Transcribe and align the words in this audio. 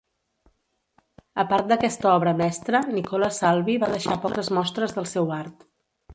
A 1.43 1.45
part 1.51 1.67
d'aquesta 1.71 2.09
obra 2.13 2.33
mestra, 2.39 2.81
Nicola 2.95 3.31
Salvi 3.37 3.77
va 3.85 3.91
deixar 3.93 4.19
poques 4.27 4.53
mostres 4.59 4.99
del 4.99 5.11
seu 5.15 5.33
art. 5.39 5.65